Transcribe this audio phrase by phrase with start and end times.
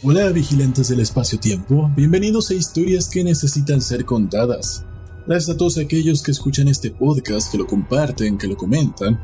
[0.00, 4.84] Hola vigilantes del espacio-tiempo, bienvenidos a historias que necesitan ser contadas.
[5.26, 9.18] Gracias a todos aquellos que escuchan este podcast, que lo comparten, que lo comentan.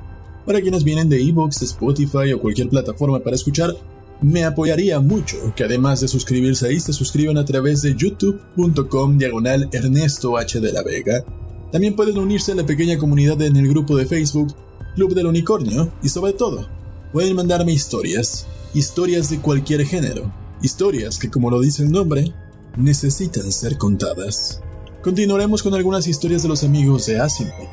[0.44, 3.72] Para quienes vienen de Evox, Spotify o cualquier plataforma para escuchar,
[4.20, 9.68] me apoyaría mucho que además de suscribirse ahí se suscriban a través de youtube.com diagonal
[9.70, 11.24] Ernesto H de la Vega.
[11.70, 14.56] También pueden unirse a la pequeña comunidad en el grupo de Facebook
[14.96, 16.68] Club del Unicornio y sobre todo,
[17.12, 20.32] pueden mandarme historias, historias de cualquier género,
[20.62, 22.32] historias que como lo dice el nombre,
[22.76, 24.60] necesitan ser contadas.
[25.02, 27.68] Continuaremos con algunas historias de los amigos de Asimov.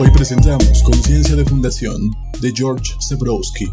[0.00, 2.10] Hoy presentamos Conciencia de Fundación
[2.40, 3.66] de George Zebrowski.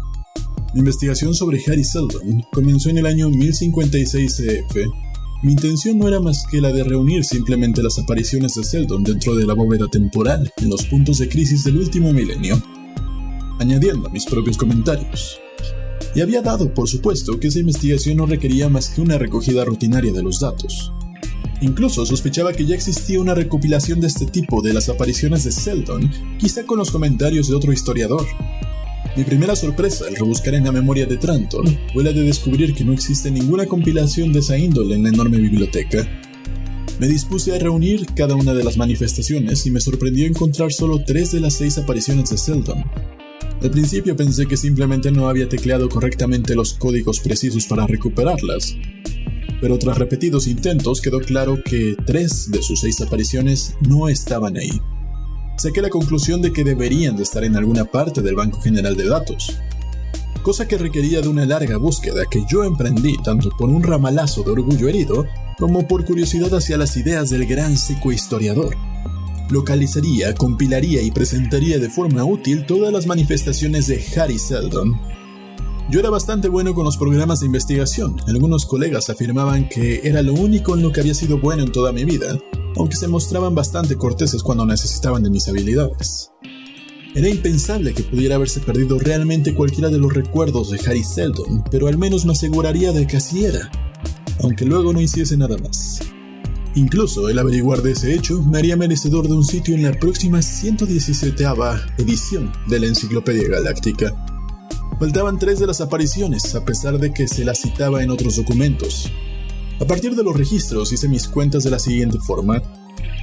[0.74, 5.05] Mi investigación sobre Harry Seldon comenzó en el año 1056 CF.
[5.46, 9.36] Mi intención no era más que la de reunir simplemente las apariciones de Seldon dentro
[9.36, 12.60] de la bóveda temporal en los puntos de crisis del último milenio,
[13.60, 15.38] añadiendo mis propios comentarios
[16.16, 20.12] y había dado por supuesto que esa investigación no requería más que una recogida rutinaria
[20.12, 20.92] de los datos.
[21.60, 26.10] Incluso sospechaba que ya existía una recopilación de este tipo de las apariciones de Seldon,
[26.40, 28.26] quizá con los comentarios de otro historiador.
[29.16, 32.84] Mi primera sorpresa al rebuscar en la memoria de Trantor fue la de descubrir que
[32.84, 36.06] no existe ninguna compilación de esa índole en la enorme biblioteca.
[37.00, 41.32] Me dispuse a reunir cada una de las manifestaciones y me sorprendió encontrar solo tres
[41.32, 42.84] de las seis apariciones de Seldon,
[43.62, 48.76] al principio pensé que simplemente no había tecleado correctamente los códigos precisos para recuperarlas,
[49.60, 54.70] pero tras repetidos intentos quedó claro que tres de sus seis apariciones no estaban ahí.
[55.56, 59.08] Saqué la conclusión de que deberían de estar en alguna parte del Banco General de
[59.08, 59.58] Datos,
[60.42, 64.52] cosa que requería de una larga búsqueda que yo emprendí tanto por un ramalazo de
[64.52, 65.26] orgullo herido
[65.58, 68.76] como por curiosidad hacia las ideas del gran psicohistoriador
[69.50, 74.98] localizaría, compilaría y presentaría de forma útil todas las manifestaciones de Harry Seldon.
[75.88, 78.16] Yo era bastante bueno con los programas de investigación.
[78.26, 81.92] Algunos colegas afirmaban que era lo único en lo que había sido bueno en toda
[81.92, 82.36] mi vida,
[82.76, 86.30] aunque se mostraban bastante corteses cuando necesitaban de mis habilidades.
[87.14, 91.88] Era impensable que pudiera haberse perdido realmente cualquiera de los recuerdos de Harry Seldon, pero
[91.88, 93.70] al menos me aseguraría de que así era,
[94.42, 96.00] aunque luego no hiciese nada más.
[96.74, 100.42] Incluso el averiguar de ese hecho me haría merecedor de un sitio en la próxima
[100.42, 101.42] 117
[101.96, 104.14] edición de la Enciclopedia Galáctica.
[105.00, 109.10] Faltaban tres de las apariciones, a pesar de que se las citaba en otros documentos.
[109.80, 112.62] A partir de los registros hice mis cuentas de la siguiente forma.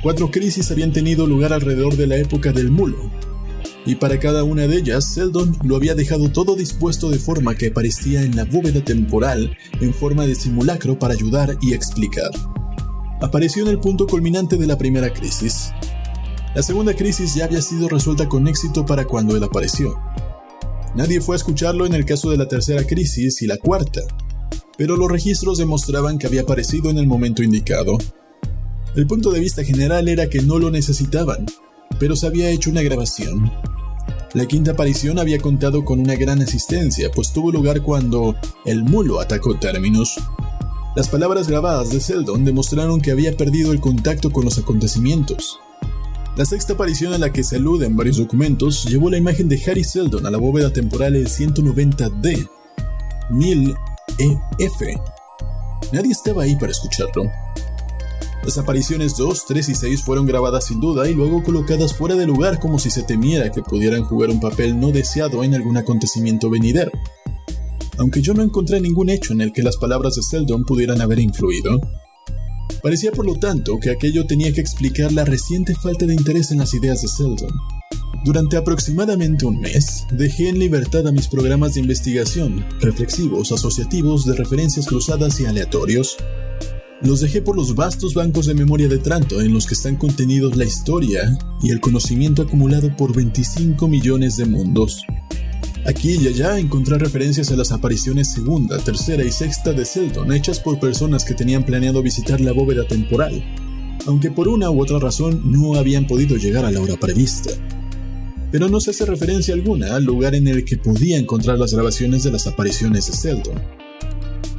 [0.02, 3.09] Cuatro crisis habían tenido lugar alrededor de la época del mulo,
[3.86, 7.72] y para cada una de ellas, Seldon lo había dejado todo dispuesto de forma que
[7.72, 12.31] parecía en la bóveda temporal en forma de simulacro para ayudar y explicar
[13.24, 15.72] apareció en el punto culminante de la primera crisis.
[16.56, 19.97] La segunda crisis ya había sido resuelta con éxito para cuando él apareció.
[20.94, 24.02] Nadie fue a escucharlo en el caso de la tercera crisis y la cuarta,
[24.78, 27.97] pero los registros demostraban que había aparecido en el momento indicado.
[28.95, 31.45] El punto de vista general era que no lo necesitaban,
[32.00, 33.51] pero se había hecho una grabación.
[34.34, 38.35] La quinta aparición había contado con una gran asistencia, pues tuvo lugar cuando
[38.66, 40.17] el mulo atacó Terminus,
[40.95, 45.59] las palabras grabadas de Seldon demostraron que había perdido el contacto con los acontecimientos.
[46.35, 49.59] La sexta aparición a la que se alude en varios documentos llevó la imagen de
[49.66, 52.47] Harry Seldon a la bóveda temporal el 190D,
[54.18, 55.01] 1000EF.
[55.91, 57.24] Nadie estaba ahí para escucharlo.
[58.44, 62.25] Las apariciones 2, 3 y 6 fueron grabadas sin duda y luego colocadas fuera de
[62.25, 66.50] lugar como si se temiera que pudieran jugar un papel no deseado en algún acontecimiento
[66.50, 66.91] venidero
[67.97, 71.19] aunque yo no encontré ningún hecho en el que las palabras de Seldon pudieran haber
[71.19, 71.79] influido.
[72.81, 76.59] Parecía por lo tanto que aquello tenía que explicar la reciente falta de interés en
[76.59, 77.52] las ideas de Seldon.
[78.24, 84.35] Durante aproximadamente un mes, dejé en libertad a mis programas de investigación, reflexivos, asociativos, de
[84.35, 86.16] referencias cruzadas y aleatorios.
[87.02, 90.55] Los dejé por los vastos bancos de memoria de Tranto en los que están contenidos
[90.55, 95.03] la historia y el conocimiento acumulado por 25 millones de mundos.
[95.85, 100.61] Aquí y allá encontré referencias a las apariciones segunda, tercera y sexta de Seldon hechas
[100.61, 103.43] por personas que tenían planeado visitar la bóveda temporal,
[104.08, 107.52] aunque por una u otra razón no habían podido llegar a la hora prevista.
[108.53, 112.22] Pero no se hace referencia alguna al lugar en el que podía encontrar las grabaciones
[112.22, 113.59] de las apariciones de Seldon.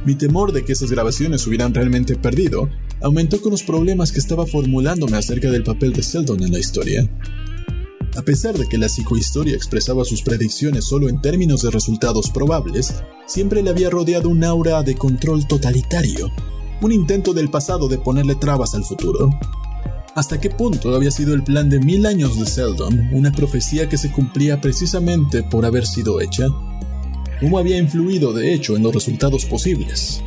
[0.03, 2.69] Mi temor de que esas grabaciones hubieran realmente perdido
[3.01, 7.09] aumentó con los problemas que estaba formulándome acerca del papel de Seldon en la historia.
[8.17, 12.95] A pesar de que la psicohistoria expresaba sus predicciones solo en términos de resultados probables,
[13.27, 16.29] siempre le había rodeado un aura de control totalitario,
[16.81, 19.29] un intento del pasado de ponerle trabas al futuro.
[20.15, 23.97] ¿Hasta qué punto había sido el plan de mil años de Seldon una profecía que
[23.97, 26.47] se cumplía precisamente por haber sido hecha?
[27.41, 30.21] ¿Cómo había influido de hecho en los resultados posibles?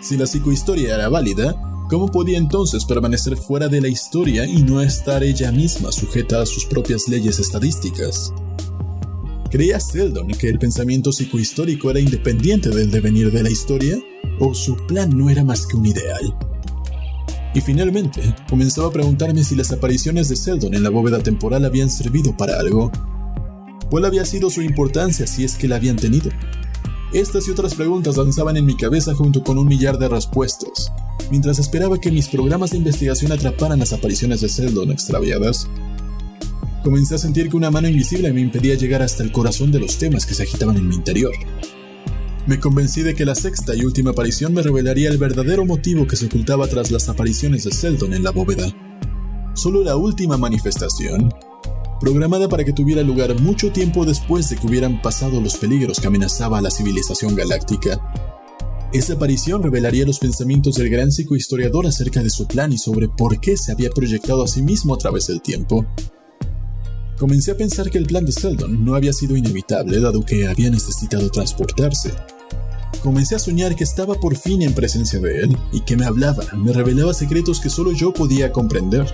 [0.00, 1.54] Si la psicohistoria era válida,
[1.90, 6.46] ¿cómo podía entonces permanecer fuera de la historia y no estar ella misma sujeta a
[6.46, 8.32] sus propias leyes estadísticas?
[9.50, 13.98] ¿Creía Seldon que el pensamiento psicohistórico era independiente del devenir de la historia?
[14.40, 16.47] ¿O su plan no era más que un ideal?
[17.58, 21.90] Y finalmente, comenzaba a preguntarme si las apariciones de Seldon en la bóveda temporal habían
[21.90, 22.92] servido para algo.
[23.90, 26.30] ¿Cuál había sido su importancia si es que la habían tenido?
[27.12, 30.92] Estas y otras preguntas danzaban en mi cabeza junto con un millar de respuestas,
[31.32, 35.68] mientras esperaba que mis programas de investigación atraparan las apariciones de Seldon extraviadas.
[36.84, 39.98] Comencé a sentir que una mano invisible me impedía llegar hasta el corazón de los
[39.98, 41.32] temas que se agitaban en mi interior.
[42.48, 46.16] Me convencí de que la sexta y última aparición me revelaría el verdadero motivo que
[46.16, 48.72] se ocultaba tras las apariciones de Seldon en la bóveda.
[49.54, 51.30] Solo la última manifestación,
[52.00, 56.06] programada para que tuviera lugar mucho tiempo después de que hubieran pasado los peligros que
[56.06, 58.00] amenazaba a la civilización galáctica.
[58.94, 63.38] Esa aparición revelaría los pensamientos del gran psicohistoriador acerca de su plan y sobre por
[63.40, 65.84] qué se había proyectado a sí mismo a través del tiempo.
[67.18, 70.70] Comencé a pensar que el plan de Seldon no había sido inevitable dado que había
[70.70, 72.14] necesitado transportarse.
[73.02, 76.44] Comencé a soñar que estaba por fin en presencia de él y que me hablaba,
[76.56, 79.06] me revelaba secretos que solo yo podía comprender.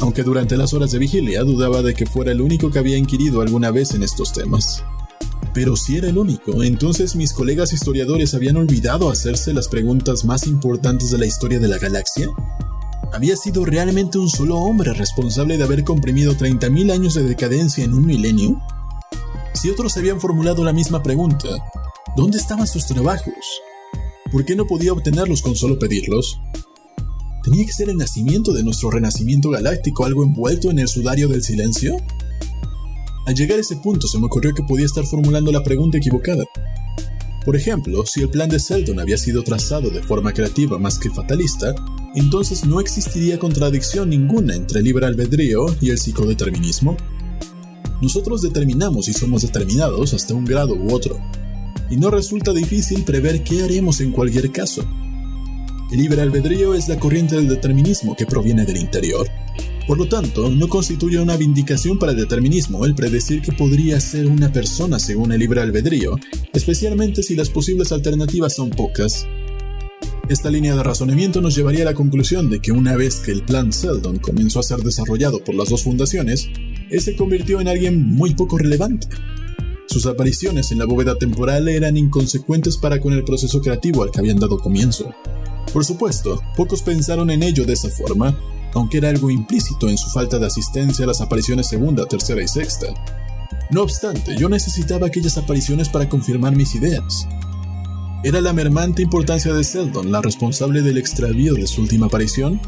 [0.00, 3.40] Aunque durante las horas de vigilia dudaba de que fuera el único que había inquirido
[3.40, 4.84] alguna vez en estos temas.
[5.54, 10.46] Pero si era el único, entonces mis colegas historiadores habían olvidado hacerse las preguntas más
[10.46, 12.28] importantes de la historia de la galaxia.
[13.12, 17.94] ¿Había sido realmente un solo hombre responsable de haber comprimido 30.000 años de decadencia en
[17.94, 18.60] un milenio?
[19.54, 21.48] Si otros habían formulado la misma pregunta,
[22.18, 23.62] ¿Dónde estaban sus trabajos?
[24.32, 26.40] ¿Por qué no podía obtenerlos con solo pedirlos?
[27.44, 31.44] ¿Tenía que ser el nacimiento de nuestro renacimiento galáctico algo envuelto en el sudario del
[31.44, 31.96] silencio?
[33.24, 36.44] Al llegar a ese punto se me ocurrió que podía estar formulando la pregunta equivocada.
[37.44, 41.10] Por ejemplo, si el plan de Seldon había sido trazado de forma creativa más que
[41.10, 41.72] fatalista,
[42.16, 46.96] entonces no existiría contradicción ninguna entre el libre albedrío y el psicodeterminismo.
[48.02, 51.16] Nosotros determinamos y somos determinados hasta un grado u otro,
[51.90, 54.88] y no resulta difícil prever qué haremos en cualquier caso.
[55.90, 59.26] El libre albedrío es la corriente del determinismo que proviene del interior.
[59.86, 64.26] Por lo tanto, no constituye una vindicación para el determinismo el predecir que podría ser
[64.26, 66.16] una persona según el libre albedrío,
[66.52, 69.26] especialmente si las posibles alternativas son pocas.
[70.28, 73.42] Esta línea de razonamiento nos llevaría a la conclusión de que una vez que el
[73.42, 76.50] plan Seldon comenzó a ser desarrollado por las dos fundaciones,
[76.90, 79.08] él se convirtió en alguien muy poco relevante.
[79.98, 84.20] Sus apariciones en la bóveda temporal eran inconsecuentes para con el proceso creativo al que
[84.20, 85.12] habían dado comienzo.
[85.72, 88.38] Por supuesto, pocos pensaron en ello de esa forma,
[88.74, 92.46] aunque era algo implícito en su falta de asistencia a las apariciones segunda, tercera y
[92.46, 92.86] sexta.
[93.72, 97.26] No obstante, yo necesitaba aquellas apariciones para confirmar mis ideas.
[98.22, 102.60] ¿Era la mermante importancia de Seldon la responsable del extravío de su última aparición?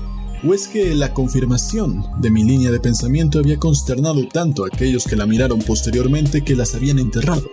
[0.42, 5.04] ¿O es que la confirmación de mi línea de pensamiento había consternado tanto a aquellos
[5.04, 7.46] que la miraron posteriormente que las habían enterrado?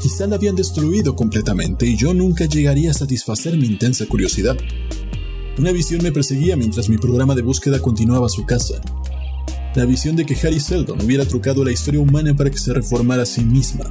[0.00, 4.56] Quizá la habían destruido completamente y yo nunca llegaría a satisfacer mi intensa curiosidad.
[5.56, 8.80] Una visión me perseguía mientras mi programa de búsqueda continuaba su casa.
[9.76, 13.22] La visión de que Harry Seldon hubiera trucado la historia humana para que se reformara
[13.22, 13.84] a sí misma,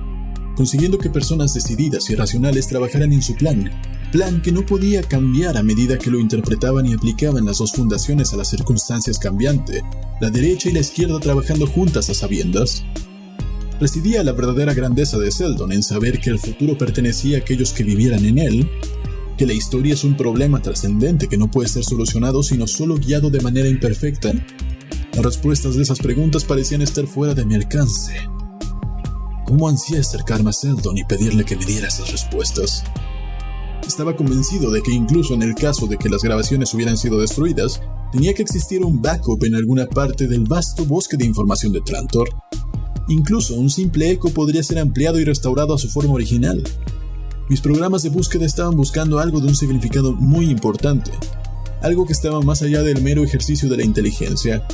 [0.58, 3.72] consiguiendo que personas decididas y racionales trabajaran en su plan
[4.12, 8.34] plan que no podía cambiar a medida que lo interpretaban y aplicaban las dos fundaciones
[8.34, 9.84] a las circunstancias cambiantes,
[10.20, 12.84] la derecha y la izquierda trabajando juntas a sabiendas.
[13.80, 17.84] Residía la verdadera grandeza de Seldon en saber que el futuro pertenecía a aquellos que
[17.84, 18.70] vivieran en él,
[19.38, 23.30] que la historia es un problema trascendente que no puede ser solucionado sino solo guiado
[23.30, 24.34] de manera imperfecta.
[25.14, 28.14] Las respuestas de esas preguntas parecían estar fuera de mi alcance.
[29.46, 32.84] ¿Cómo ansía acercarme a Seldon y pedirle que me diera esas respuestas?
[33.88, 37.82] Estaba convencido de que incluso en el caso de que las grabaciones hubieran sido destruidas,
[38.12, 42.30] tenía que existir un backup en alguna parte del vasto bosque de información de Trantor.
[43.08, 46.64] Incluso un simple eco podría ser ampliado y restaurado a su forma original.
[47.50, 51.12] Mis programas de búsqueda estaban buscando algo de un significado muy importante,
[51.82, 54.68] algo que estaba más allá del mero ejercicio de la inteligencia.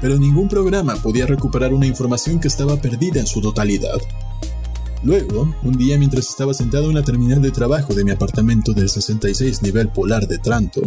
[0.00, 4.00] Pero ningún programa podía recuperar una información que estaba perdida en su totalidad.
[5.02, 8.90] Luego, un día mientras estaba sentado en la terminal de trabajo de mi apartamento del
[8.90, 10.86] 66 nivel polar de Trantor,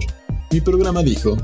[0.52, 1.36] mi programa dijo,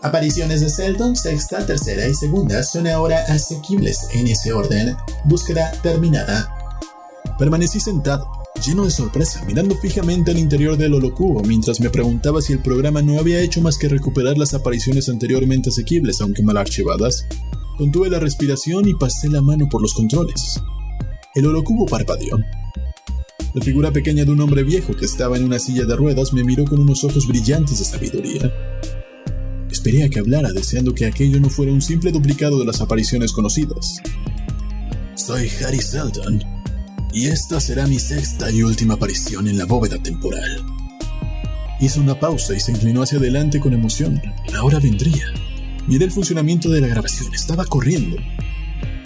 [0.00, 4.94] Apariciones de Seldon, sexta, tercera y segunda son ahora asequibles en ese orden.
[5.24, 6.48] Búsqueda terminada.
[7.38, 8.30] Permanecí sentado,
[8.64, 13.02] lleno de sorpresa, mirando fijamente al interior del holocubo mientras me preguntaba si el programa
[13.02, 17.26] no había hecho más que recuperar las apariciones anteriormente asequibles, aunque mal archivadas.
[17.76, 20.60] Contuve la respiración y pasé la mano por los controles.
[21.34, 22.38] El holocubo parpadeó.
[23.54, 26.44] La figura pequeña de un hombre viejo que estaba en una silla de ruedas me
[26.44, 28.52] miró con unos ojos brillantes de sabiduría.
[29.68, 33.32] Esperé a que hablara, deseando que aquello no fuera un simple duplicado de las apariciones
[33.32, 34.00] conocidas.
[35.16, 36.40] Soy Harry Seldon,
[37.12, 40.64] y esta será mi sexta y última aparición en la bóveda temporal.
[41.80, 44.22] Hizo una pausa y se inclinó hacia adelante con emoción.
[44.56, 45.26] Ahora vendría.
[45.88, 48.16] Miré el funcionamiento de la grabación, estaba corriendo.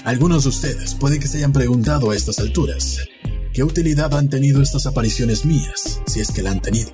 [0.05, 2.99] Algunos de ustedes puede que se hayan preguntado a estas alturas,
[3.53, 6.93] ¿qué utilidad han tenido estas apariciones mías, si es que la han tenido?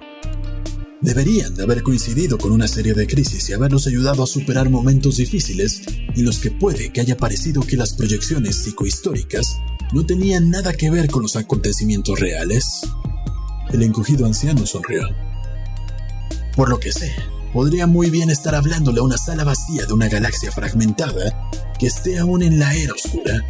[1.00, 5.18] Deberían de haber coincidido con una serie de crisis y haberlos ayudado a superar momentos
[5.18, 5.82] difíciles
[6.16, 9.58] en los que puede que haya parecido que las proyecciones psicohistóricas
[9.92, 12.64] no tenían nada que ver con los acontecimientos reales.
[13.70, 15.02] El encogido anciano sonrió.
[16.56, 17.12] Por lo que sé,
[17.54, 22.18] podría muy bien estar hablándole a una sala vacía de una galaxia fragmentada que esté
[22.18, 23.40] aún en la era oscura.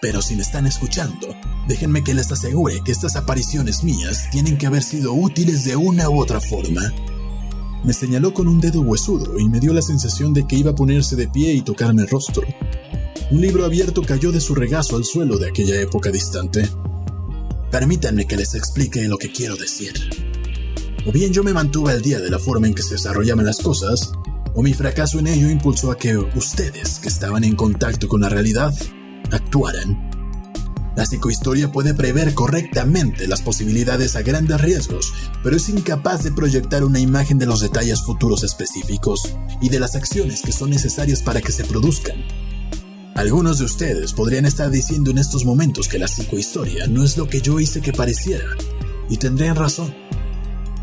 [0.00, 1.28] Pero si me están escuchando,
[1.68, 6.08] déjenme que les asegure que estas apariciones mías tienen que haber sido útiles de una
[6.08, 6.80] u otra forma.
[7.84, 10.74] Me señaló con un dedo huesudo y me dio la sensación de que iba a
[10.74, 12.42] ponerse de pie y tocarme el rostro.
[13.30, 16.66] Un libro abierto cayó de su regazo al suelo de aquella época distante.
[17.70, 20.21] Permítanme que les explique lo que quiero decir.
[21.04, 23.58] O bien yo me mantuve al día de la forma en que se desarrollaban las
[23.58, 24.12] cosas,
[24.54, 28.28] o mi fracaso en ello impulsó a que ustedes, que estaban en contacto con la
[28.28, 28.72] realidad,
[29.32, 30.10] actuaran.
[30.94, 36.84] La psicohistoria puede prever correctamente las posibilidades a grandes riesgos, pero es incapaz de proyectar
[36.84, 41.40] una imagen de los detalles futuros específicos y de las acciones que son necesarias para
[41.40, 42.22] que se produzcan.
[43.16, 47.26] Algunos de ustedes podrían estar diciendo en estos momentos que la psicohistoria no es lo
[47.26, 48.46] que yo hice que pareciera,
[49.08, 49.94] y tendrían razón,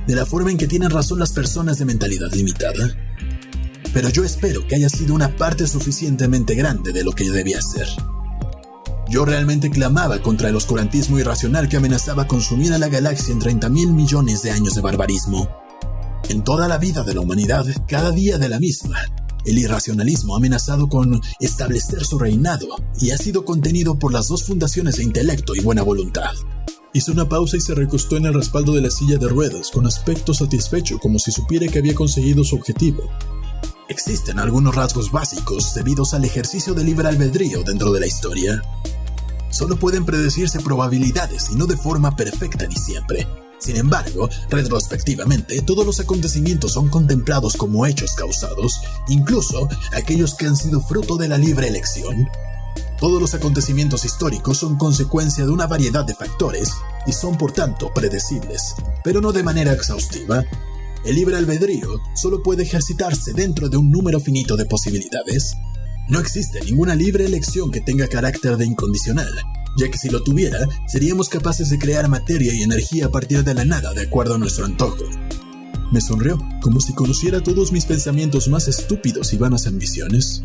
[0.10, 2.98] de la forma en que tienen razón las personas de mentalidad limitada.
[3.94, 7.86] Pero yo espero que haya sido una parte suficientemente grande de lo que debía ser.
[9.08, 13.70] Yo realmente clamaba contra el oscurantismo irracional que amenazaba consumir a la galaxia en 30
[13.70, 15.48] mil millones de años de barbarismo.
[16.28, 18.98] En toda la vida de la humanidad, cada día de la misma,
[19.46, 22.66] el irracionalismo ha amenazado con establecer su reinado
[23.00, 26.32] y ha sido contenido por las dos fundaciones de intelecto y buena voluntad.
[26.92, 29.86] Hizo una pausa y se recostó en el respaldo de la silla de ruedas con
[29.86, 33.04] aspecto satisfecho como si supiera que había conseguido su objetivo.
[33.90, 38.64] Existen algunos rasgos básicos debidos al ejercicio de libre albedrío dentro de la historia.
[39.52, 43.28] Solo pueden predecirse probabilidades y no de forma perfecta ni siempre.
[43.60, 50.56] Sin embargo, retrospectivamente, todos los acontecimientos son contemplados como hechos causados, incluso aquellos que han
[50.56, 52.28] sido fruto de la libre elección.
[53.00, 56.70] Todos los acontecimientos históricos son consecuencia de una variedad de factores
[57.08, 58.76] y son por tanto predecibles,
[59.06, 60.44] pero no de manera exhaustiva.
[61.06, 65.56] El libre albedrío solo puede ejercitarse dentro de un número finito de posibilidades.
[66.10, 69.32] No existe ninguna libre elección que tenga carácter de incondicional,
[69.78, 73.54] ya que si lo tuviera, seríamos capaces de crear materia y energía a partir de
[73.54, 75.06] la nada de acuerdo a nuestro antojo.
[75.94, 80.44] Me sonrió, como si conociera todos mis pensamientos más estúpidos y vanas ambiciones.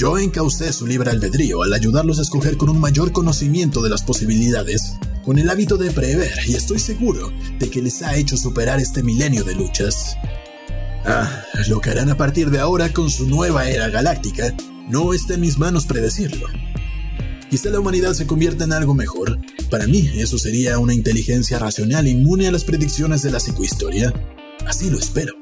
[0.00, 4.02] Yo encaucé su libre albedrío al ayudarlos a escoger con un mayor conocimiento de las
[4.02, 4.94] posibilidades,
[5.26, 9.02] con el hábito de prever, y estoy seguro de que les ha hecho superar este
[9.02, 10.16] milenio de luchas.
[11.04, 14.54] Ah, lo que harán a partir de ahora con su nueva era galáctica
[14.88, 16.46] no está en mis manos predecirlo.
[17.50, 19.38] Quizá la humanidad se convierta en algo mejor.
[19.70, 24.14] Para mí, eso sería una inteligencia racional inmune a las predicciones de la psicohistoria.
[24.66, 25.34] Así lo espero.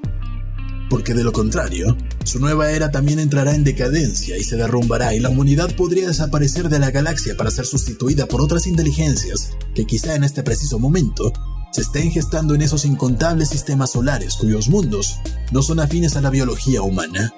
[0.90, 5.20] Porque de lo contrario, su nueva era también entrará en decadencia y se derrumbará y
[5.20, 10.14] la humanidad podría desaparecer de la galaxia para ser sustituida por otras inteligencias que quizá
[10.14, 11.32] en este preciso momento
[11.72, 15.18] se estén gestando en esos incontables sistemas solares cuyos mundos
[15.52, 17.34] no son afines a la biología humana.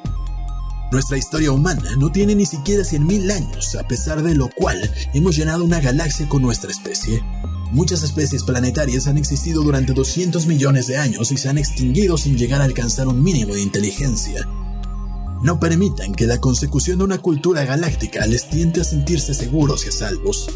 [0.93, 4.79] Nuestra historia humana no tiene ni siquiera 100.000 años, a pesar de lo cual
[5.15, 7.23] hemos llenado una galaxia con nuestra especie.
[7.73, 12.37] Muchas especies planetarias han existido durante 200 millones de años y se han extinguido sin
[12.37, 14.49] llegar a alcanzar un mínimo de inteligencia.
[15.45, 19.91] No permitan que la consecución de una cultura galáctica les tiente a sentirse seguros y
[19.91, 20.51] a salvos.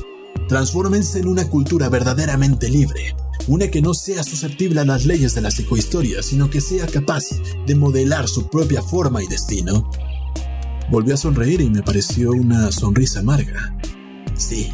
[0.49, 3.14] Transfórmense en una cultura verdaderamente libre,
[3.47, 7.26] una que no sea susceptible a las leyes de la psicohistoria, sino que sea capaz
[7.64, 9.88] de modelar su propia forma y destino.
[10.90, 13.78] Volvió a sonreír y me pareció una sonrisa amarga.
[14.37, 14.68] Sí,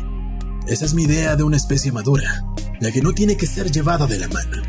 [0.70, 2.44] esa es mi idea de una especie madura,
[2.78, 4.62] la que no tiene que ser llevada de la mano.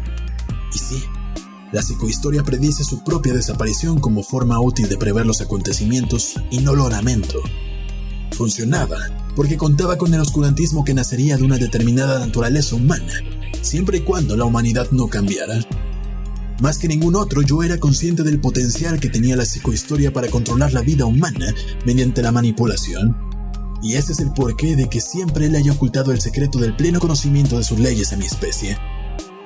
[0.73, 1.03] Y sí,
[1.71, 6.73] la psicohistoria predice su propia desaparición como forma útil de prever los acontecimientos y no
[6.73, 7.39] lo lamento.
[8.31, 8.97] Funcionaba
[9.35, 13.13] porque contaba con el oscurantismo que nacería de una determinada naturaleza humana,
[13.61, 15.59] siempre y cuando la humanidad no cambiara.
[16.61, 20.73] Más que ningún otro, yo era consciente del potencial que tenía la psicohistoria para controlar
[20.73, 21.53] la vida humana
[21.85, 23.30] mediante la manipulación.
[23.81, 26.99] Y ese es el porqué de que siempre le haya ocultado el secreto del pleno
[26.99, 28.77] conocimiento de sus leyes a mi especie.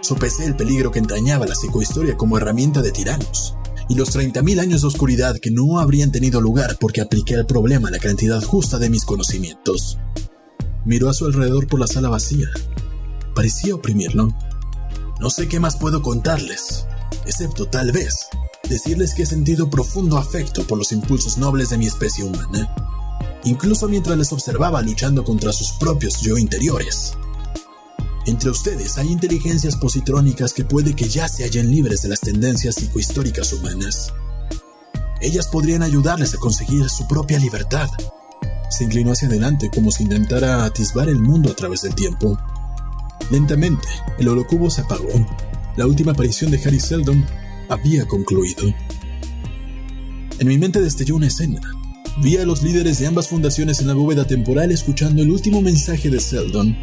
[0.01, 3.55] Sopesé el peligro que entrañaba la psicohistoria como herramienta de tiranos,
[3.87, 7.91] y los 30.000 años de oscuridad que no habrían tenido lugar porque apliqué al problema
[7.91, 9.97] la cantidad justa de mis conocimientos.
[10.83, 12.47] Miró a su alrededor por la sala vacía.
[13.33, 14.35] Parecía oprimirlo.
[15.19, 16.85] No sé qué más puedo contarles,
[17.25, 18.27] excepto tal vez
[18.69, 22.73] decirles que he sentido profundo afecto por los impulsos nobles de mi especie humana,
[23.45, 27.13] incluso mientras les observaba luchando contra sus propios yo interiores.
[28.25, 32.75] Entre ustedes hay inteligencias positrónicas que puede que ya se hallen libres de las tendencias
[32.75, 34.13] psicohistóricas humanas.
[35.21, 37.87] Ellas podrían ayudarles a conseguir su propia libertad.
[38.69, 42.37] Se inclinó hacia adelante como si intentara atisbar el mundo a través del tiempo.
[43.29, 43.87] Lentamente,
[44.19, 45.25] el holocubo se apagó
[45.77, 47.25] la última aparición de Harry Seldon
[47.67, 48.63] había concluido.
[50.39, 51.59] En mi mente destelló una escena.
[52.23, 56.09] Vi a los líderes de ambas fundaciones en la bóveda temporal escuchando el último mensaje
[56.09, 56.75] de Seldon.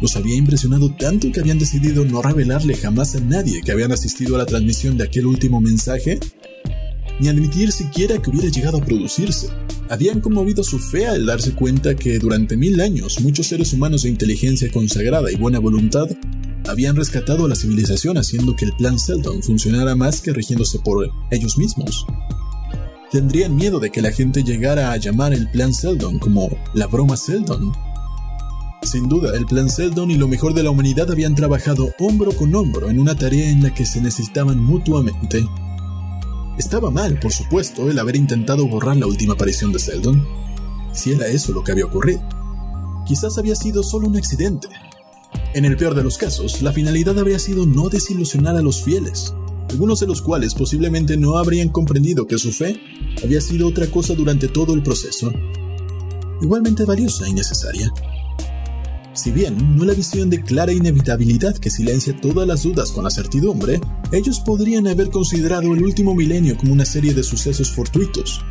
[0.00, 4.36] Los había impresionado tanto que habían decidido no revelarle jamás a nadie que habían asistido
[4.36, 6.20] a la transmisión de aquel último mensaje,
[7.18, 9.48] ni admitir siquiera que hubiera llegado a producirse.
[9.90, 14.10] Habían conmovido su fe al darse cuenta que durante mil años muchos seres humanos de
[14.10, 16.06] inteligencia consagrada y buena voluntad
[16.68, 21.10] habían rescatado a la civilización haciendo que el plan Seldon funcionara más que rigiéndose por
[21.32, 22.06] ellos mismos.
[23.10, 27.16] Tendrían miedo de que la gente llegara a llamar el plan Seldon como la broma
[27.16, 27.72] Seldon.
[28.82, 32.54] Sin duda, el plan Seldon y lo mejor de la humanidad habían trabajado hombro con
[32.54, 35.46] hombro en una tarea en la que se necesitaban mutuamente.
[36.58, 40.26] Estaba mal, por supuesto, el haber intentado borrar la última aparición de Seldon,
[40.92, 42.22] si era eso lo que había ocurrido.
[43.06, 44.68] Quizás había sido solo un accidente,
[45.54, 49.34] en el peor de los casos, la finalidad habría sido no desilusionar a los fieles,
[49.74, 52.80] algunos de los cuales posiblemente no habrían comprendido que su fe
[53.24, 55.32] había sido otra cosa durante todo el proceso,
[56.40, 57.92] igualmente valiosa y necesaria.
[59.14, 63.10] Si bien no la visión de clara inevitabilidad que silencia todas las dudas con la
[63.10, 63.80] certidumbre,
[64.12, 68.44] ellos podrían haber considerado el último milenio como una serie de sucesos fortuitos,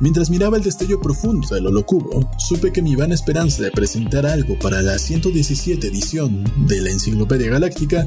[0.00, 4.56] Mientras miraba el destello profundo del holocubo, supe que mi vana esperanza de presentar algo
[4.60, 8.06] para la 117 edición de la Enciclopedia Galáctica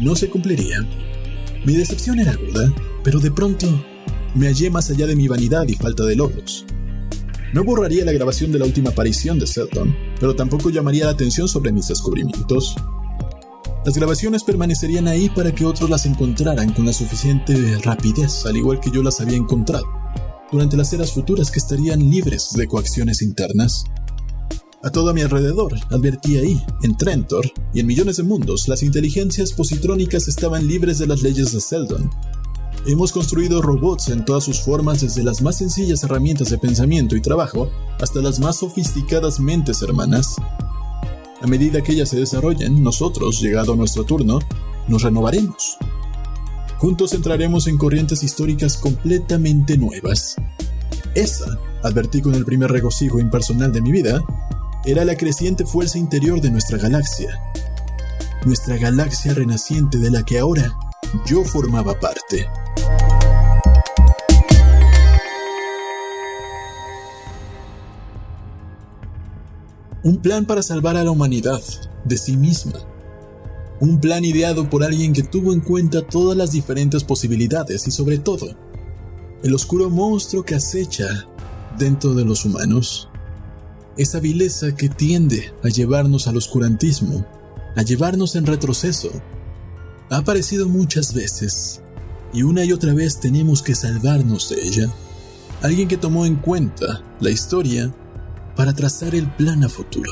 [0.00, 0.86] no se cumpliría.
[1.64, 3.66] Mi decepción era aguda, pero de pronto
[4.34, 6.66] me hallé más allá de mi vanidad y falta de logros.
[7.52, 11.48] No borraría la grabación de la última aparición de Selton, pero tampoco llamaría la atención
[11.48, 12.74] sobre mis descubrimientos.
[13.84, 18.80] Las grabaciones permanecerían ahí para que otros las encontraran con la suficiente rapidez, al igual
[18.80, 19.84] que yo las había encontrado
[20.54, 23.84] durante las eras futuras que estarían libres de coacciones internas.
[24.84, 29.54] A todo mi alrededor, advertí ahí, en Trentor y en millones de mundos, las inteligencias
[29.54, 32.10] positrónicas estaban libres de las leyes de Seldon.
[32.86, 37.22] Hemos construido robots en todas sus formas desde las más sencillas herramientas de pensamiento y
[37.22, 40.36] trabajo hasta las más sofisticadas mentes hermanas.
[41.40, 44.38] A medida que ellas se desarrollen, nosotros, llegado nuestro turno,
[44.86, 45.78] nos renovaremos
[46.84, 50.36] Juntos entraremos en corrientes históricas completamente nuevas.
[51.14, 54.22] Esa, advertí con el primer regocijo impersonal de mi vida,
[54.84, 57.40] era la creciente fuerza interior de nuestra galaxia.
[58.44, 60.76] Nuestra galaxia renaciente de la que ahora
[61.26, 62.46] yo formaba parte.
[70.02, 71.60] Un plan para salvar a la humanidad
[72.04, 72.80] de sí misma
[73.80, 78.18] un plan ideado por alguien que tuvo en cuenta todas las diferentes posibilidades y sobre
[78.18, 78.56] todo,
[79.42, 81.26] el oscuro monstruo que acecha
[81.76, 83.10] dentro de los humanos.
[83.96, 87.24] Esa vileza que tiende a llevarnos al oscurantismo,
[87.76, 89.10] a llevarnos en retroceso,
[90.10, 91.80] ha aparecido muchas veces
[92.32, 94.92] y una y otra vez tenemos que salvarnos de ella.
[95.62, 97.94] Alguien que tomó en cuenta la historia
[98.56, 100.10] para trazar el plan a futuro.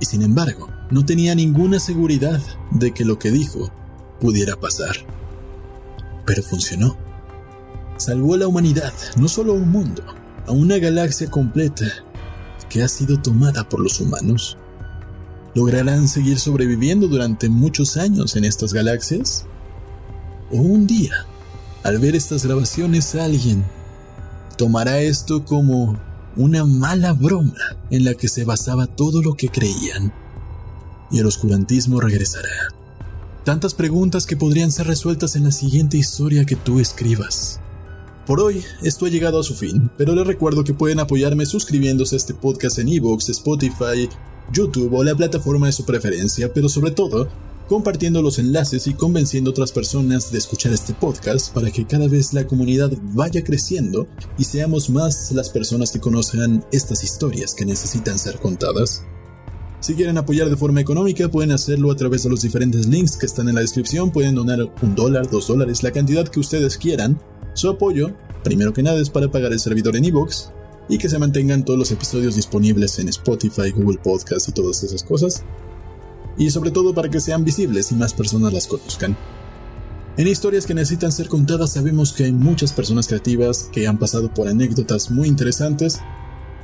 [0.00, 3.72] Y sin embargo, no tenía ninguna seguridad de que lo que dijo
[4.20, 4.94] pudiera pasar.
[6.24, 6.96] Pero funcionó.
[7.96, 10.04] Salvó a la humanidad, no solo a un mundo,
[10.46, 11.86] a una galaxia completa
[12.68, 14.58] que ha sido tomada por los humanos.
[15.54, 19.46] ¿Lograrán seguir sobreviviendo durante muchos años en estas galaxias?
[20.50, 21.26] ¿O un día,
[21.82, 23.64] al ver estas grabaciones, alguien
[24.58, 25.98] tomará esto como
[26.36, 27.54] una mala broma
[27.90, 30.12] en la que se basaba todo lo que creían?
[31.14, 32.48] y el oscurantismo regresará.
[33.44, 37.60] Tantas preguntas que podrían ser resueltas en la siguiente historia que tú escribas.
[38.26, 42.16] Por hoy, esto ha llegado a su fin, pero les recuerdo que pueden apoyarme suscribiéndose
[42.16, 44.08] a este podcast en Evox, Spotify,
[44.50, 47.28] YouTube o la plataforma de su preferencia, pero sobre todo,
[47.68, 52.08] compartiendo los enlaces y convenciendo a otras personas de escuchar este podcast para que cada
[52.08, 54.06] vez la comunidad vaya creciendo
[54.38, 59.04] y seamos más las personas que conozcan estas historias que necesitan ser contadas.
[59.84, 63.26] Si quieren apoyar de forma económica, pueden hacerlo a través de los diferentes links que
[63.26, 64.10] están en la descripción.
[64.10, 67.20] Pueden donar un dólar, dos dólares, la cantidad que ustedes quieran.
[67.52, 68.08] Su apoyo,
[68.42, 70.48] primero que nada, es para pagar el servidor en iVoox
[70.88, 75.04] y que se mantengan todos los episodios disponibles en Spotify, Google Podcast y todas esas
[75.04, 75.44] cosas.
[76.38, 79.14] Y sobre todo para que sean visibles y más personas las conozcan.
[80.16, 84.32] En historias que necesitan ser contadas sabemos que hay muchas personas creativas que han pasado
[84.32, 86.00] por anécdotas muy interesantes.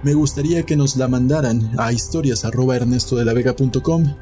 [0.02, 4.14] Me gustaría que nos la mandaran a historias.ernestodelavega.com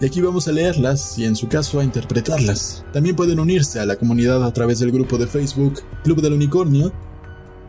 [0.00, 2.84] y aquí vamos a leerlas y en su caso a interpretarlas.
[2.92, 6.92] También pueden unirse a la comunidad a través del grupo de Facebook Club del Unicornio.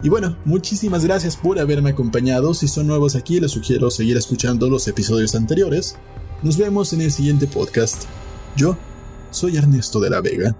[0.01, 2.55] Y bueno, muchísimas gracias por haberme acompañado.
[2.55, 5.97] Si son nuevos aquí, les sugiero seguir escuchando los episodios anteriores.
[6.41, 8.05] Nos vemos en el siguiente podcast.
[8.55, 8.75] Yo
[9.29, 10.55] soy Ernesto de la Vega.